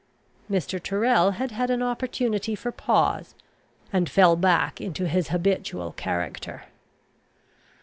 Mr. 0.49 0.81
Tyrrel 0.81 1.33
had 1.33 1.51
had 1.51 1.69
an 1.69 1.83
opportunity 1.83 2.55
for 2.55 2.71
pause, 2.71 3.35
and 3.93 4.09
fell 4.09 4.35
back 4.35 4.81
into 4.81 5.07
his 5.07 5.27
habitual 5.27 5.91
character. 5.91 6.63